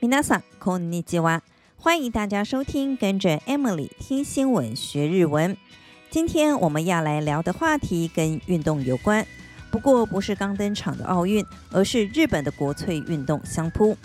[0.00, 1.40] 皆さんこんにちは，
[1.78, 5.56] 欢迎大家收听，跟着 Emily 听新闻学日文。
[6.10, 9.26] 今天我们要来聊的话题跟运动有关，
[9.70, 13.96] 不过不是刚登场的奥运，而是日本的国粹运动相扑。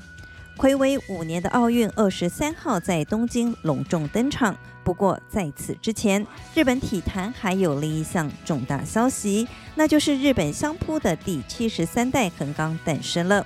[0.57, 4.57] 暌违五年的奥运，二十三号在东京隆重登场。
[4.83, 13.45] 不过在此之前，日本体坛还有另一项重大消息，那就是日本相扑的第七十三代横纲诞生了。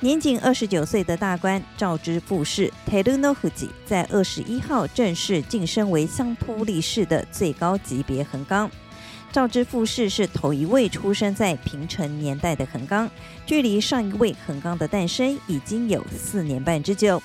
[0.00, 8.70] 年仅二十九岁的大官赵之富士 （Teruno Fuji） 在二十一号正式晋升为相扑力士的最高级别横纲。
[9.32, 13.10] 赵之富士是头一位出生在平成年代的横纲，
[13.46, 17.22] 距离上一位横纲的诞生已经有四年半之久。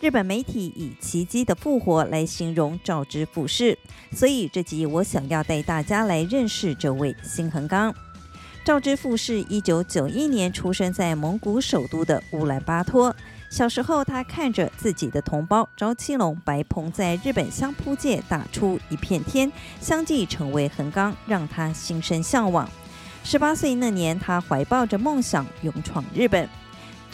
[0.00, 3.78] 日本媒体以“奇迹的复活”来形容赵之富士，
[4.12, 7.94] 所以这集我想要带大家来认识这位新横纲。
[8.64, 13.14] 赵之富是一九九一年出生在蒙古首都的乌兰巴托。
[13.50, 22.66] 小时候，他看着自己的同胞赵七龙、白鹏在日本相扑界打出一片天，相继成为横纲，让他心生向往。
[23.22, 26.48] 十八岁那年，他怀抱着梦想勇闯日本。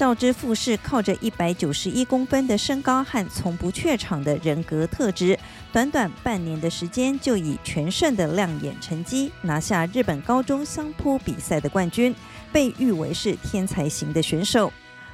[0.01, 5.39] 赵之富是靠着一百九十一公分的身高和从不怯场的人格特质，
[5.75, 12.15] 短短半年的时间就以全胜的亮眼成绩拿下日本高中相扑比赛的冠军，
[12.51, 14.73] 被誉为是天才型的选手。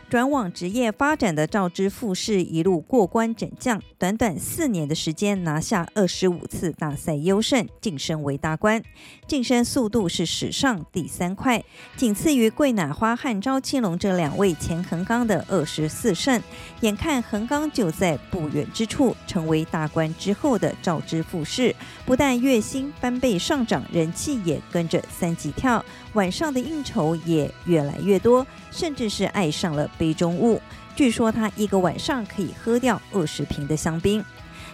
[0.08, 8.80] 转往职业发展的赵之富士一路过关斩将，短短四年的时间拿下二十五次大赛优胜，晋升为大官，
[9.26, 11.64] 晋升速度是史上第三快，
[11.96, 16.40] 仅次于桂乃花和赵青龙这两位前横纲的二十四胜。
[16.82, 29.90] 眼看横纲就在不远之处，成为大官之后的赵之富士，不但月薪翻倍上涨，人气也跟着三级跳，晚上的应酬也越来越多，甚至是爱上了。
[29.98, 30.60] 杯中物，
[30.94, 34.24] 据说他一个晚上可以喝掉二十瓶的香槟。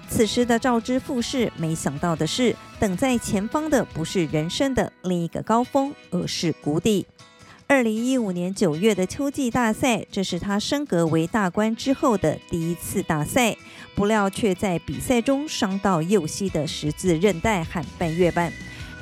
[0.09, 7.07] 此时的赵之富士没想到的是，等在前方的不是人生的另一个高峰，而是谷底。
[7.67, 13.57] 二零一五年九月的秋季大赛，这是他升格为大官之后的第一次大赛，
[13.95, 18.53] 不料却在比赛中伤到右膝的十字韧带和半月板。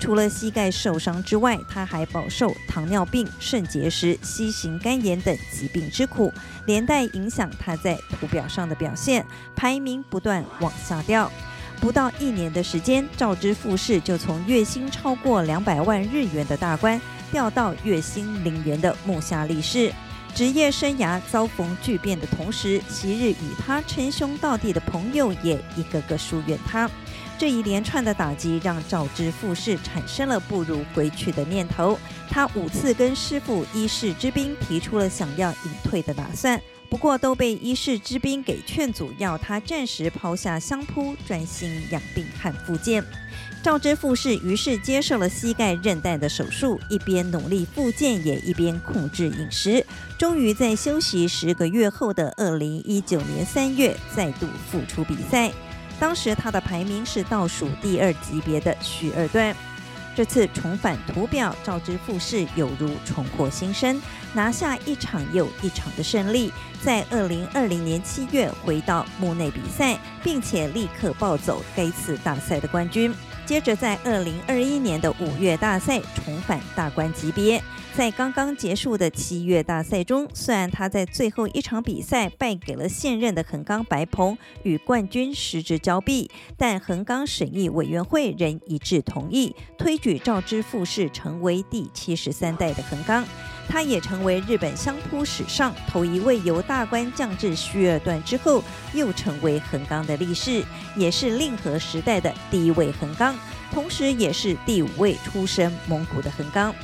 [0.00, 6.32] 除了膝盖受伤之外，他还饱受糖尿病、肾结石、C 型肝炎等疾病之苦，
[6.64, 9.24] 连带影响他在图表上的表现，
[9.54, 11.30] 排名不断往下掉。
[11.80, 17.00] 不到一年的时间，赵之富士就从月薪超过两百万日元的大官，
[17.30, 19.92] 掉到月薪零元的木下力士。
[20.34, 26.90] 职业生涯遭逢巨变的同时，昔日与他称兄道弟的朋友也一个个疏远他。
[27.38, 31.98] 这一连串的打击让赵之富士产生了不如回去的念头。
[32.28, 43.02] 他五次跟师傅一世之兵提出了想要隐退的打算，不过都被伊势之兵给劝阻，要他暂时抛下相扑，专心养病和复健。
[43.62, 49.86] 赵之富士于是接受了膝盖韧带的手术，一边努力复健，也一边控制饮食。
[50.18, 55.52] 终于在休息十个月后的二零一九年三月，再度复出比赛。
[56.00, 59.54] 当时他的排名是倒数第二级别的序二段，
[60.20, 63.98] 这次重返图表，赵之富士有如重获新生，
[64.34, 73.10] 拿下一场又一场的胜利，在二零二零年七月回到幕内比赛，并且立刻抱走该次大赛的冠军。
[73.50, 77.60] 接着在二零二一年的五月大赛重返大关级别，
[77.96, 93.24] 在刚刚结束的七月大赛中，虽然他在最后一场比赛败给了现任的横纲白鹏，与冠军失之交臂，但横纲审议委员会仍一致同意推举赵之富士成为第七十三代的横纲。
[93.70, 100.64] 他也成为日本相扑史上头一位由大官降至序二段之后又成为横纲的力士，
[100.96, 103.38] 也是令和时代的第一位横纲，
[103.72, 106.74] 同时也是第五位出身蒙古的横纲。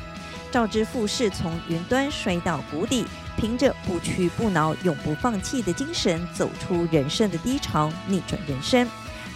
[0.52, 3.04] 赵之富是从云端摔到谷底，
[3.36, 8.88] 凭着不屈不挠、永不放弃的精神，走出人生的低潮，逆转人生。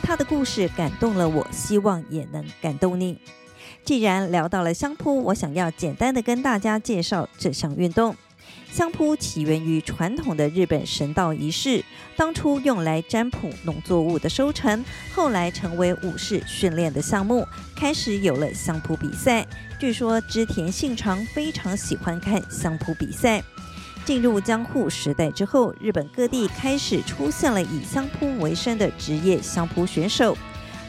[0.02, 3.18] 他的故事感动了我，希望也能感动你。
[3.84, 8.14] 既然聊到了相扑，我想要简单的跟大家介绍这项运动。
[8.72, 11.84] 相扑起源于传统的日本神道仪式，
[12.16, 19.44] 当初用来占卜农作物的收成，后来成为武士训练的项目，开始有了相扑比赛。
[19.80, 23.42] 据说织田信长非常喜欢看相扑比赛。
[24.04, 30.36] 进入江户时代之后，日本各地开始出现了以相扑为生的职业相扑选手。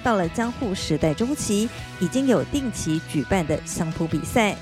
[0.03, 1.69] 到了江户时代中期，
[1.99, 4.55] 已经有定期举办的相扑比赛。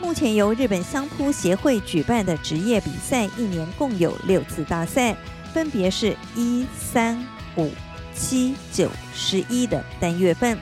[0.00, 5.16] 目前由日本相扑协会举办的职业比赛，一年共有六次大赛，
[5.52, 7.20] 分别是一、三、
[7.56, 7.70] 五、
[8.14, 10.56] 七、九、十一的单月份。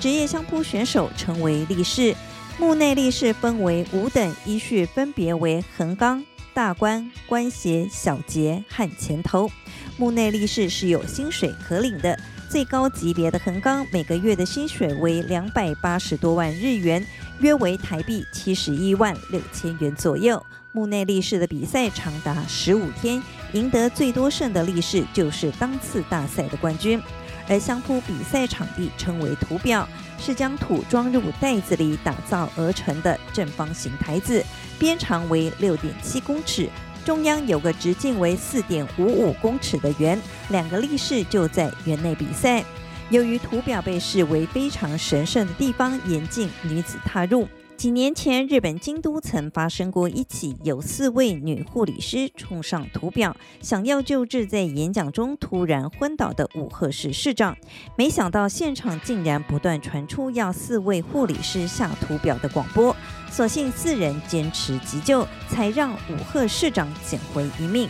[0.00, 2.14] 职业相扑选手称为力士。
[2.58, 9.50] 目内力士分为五等，依序分别为横纲、大关、关节、小节和前头。
[9.96, 12.18] 目内力士是有薪水可领的，
[12.50, 17.06] 最高级别的横纲每个月的薪水为两百八十多万日元，
[17.38, 20.44] 约为台币七十一万六千元左右。
[20.72, 27.00] 目内力士的比赛长达十五天，赢得最多胜的力士就是当次大赛的冠军。
[27.48, 29.88] 而相扑比赛场地称为土表，
[30.18, 34.44] 是将土装入袋子里打造而成的正方形台子，
[34.76, 36.68] 边长为六点七公尺，
[37.10, 40.16] 中央有个直径为四点五五公尺的圆，
[40.50, 42.64] 两个力士就在圆内比赛。
[43.08, 47.48] 由于图表被视为非常神圣的地方，严禁女子踏入。
[47.80, 57.56] 几年前，日本京都曾发生过一起有四位女护理师冲上图表，想要救治在演讲中突然昏倒的武贺市市长。
[57.96, 62.94] 没想到现场竟然不断传出要四位护理师下图表的广播，
[63.30, 67.88] 所幸四人坚持急救，才让武贺市长捡回一命。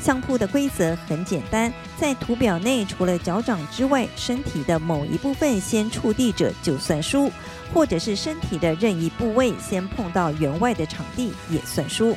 [0.00, 7.30] 相扑的规则很简单，在图表内除了脚掌之外，身体的某一部分先触地者就算输，
[7.72, 12.16] 或者是身体的任意部位先碰到员外的场地也算输。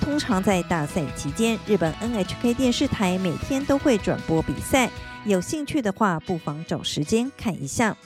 [0.00, 4.90] 通常在大赛期间，日本 NHK 电视台每天都会转播比赛。
[5.26, 7.96] 有兴趣的话，不妨找时间看一下。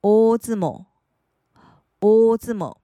[0.02, 0.89] O 字母。
[2.00, 2.78] O 字母，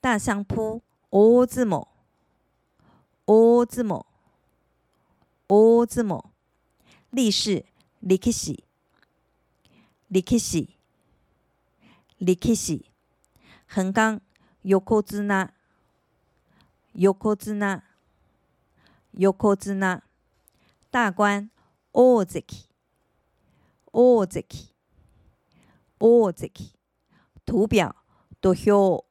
[0.00, 0.82] 大相扑。
[1.10, 1.91] ozimo。
[3.24, 4.06] 扑，大相扑。
[5.46, 6.24] 大相扑，大相扑，
[7.10, 7.64] 力士，
[8.00, 8.64] 力士，
[10.08, 10.68] 力士，
[12.18, 12.84] 力士，
[13.68, 14.20] 横纲，
[14.62, 15.52] 横纲，
[16.94, 17.18] 横
[17.58, 17.82] 纲，
[19.14, 20.02] 横纲，
[20.90, 21.50] 大关，
[21.92, 22.70] 大関，
[23.92, 24.68] 大関，
[25.98, 26.72] 大関，
[27.44, 27.94] 土表，
[28.40, 29.04] 土俵，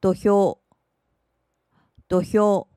[0.00, 0.58] 土俵，
[2.08, 2.68] 土俵。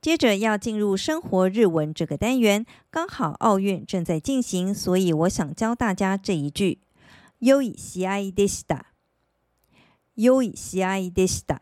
[0.00, 6.80] 接着要进入生活日文这个单元，刚好奥运正在进行，所以我想教大家这一句：
[7.38, 8.82] 良い试合でした。
[10.14, 11.60] 良い试合でした。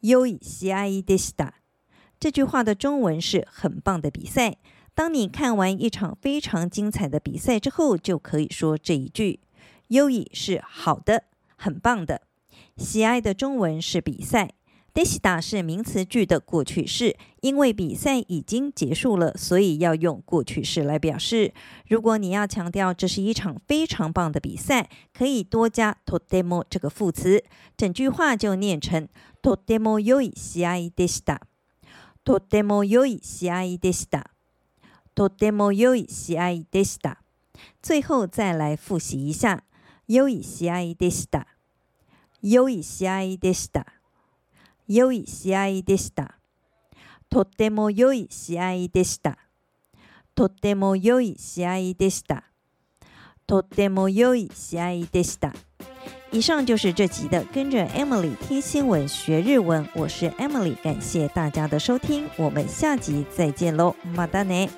[0.00, 1.54] 良い试合でした。
[2.20, 4.58] 这句话的中文是很棒的比赛。
[4.94, 9.40] 当你看完一场非常精彩的比赛之后，就可以说这一句：
[9.88, 11.24] 良い是好的，
[11.56, 12.22] 很棒的。
[12.76, 14.54] 试合的中文是比赛。
[14.94, 21.52] でした是名词句的过去式，因为比赛已经结束了，所以要用过去式来表示。
[21.86, 27.44] 如果你要强调这是一场非常棒的比赛，可以多加とても这个副词，
[27.76, 29.06] 整句话就念成
[29.40, 31.42] とても良い试合でした。
[32.24, 34.32] とても良い试合でした。
[35.14, 37.18] とても良い试合でした。
[37.80, 39.62] 最后再来复习一下，
[40.08, 41.46] 良い试合でした。
[44.87, 46.39] 良い试合でした。
[47.29, 49.37] とっても良い试合でした。
[50.35, 52.43] とっても良い试合でした。
[53.45, 55.53] とっても良い试合でした。
[56.31, 64.69] 以上就是这集的跟着 Emily 听新闻学日文，我是 Emily，感谢大家的收听，我们下集再见喽，またね。